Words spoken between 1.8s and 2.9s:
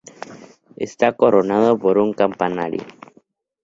un campanario.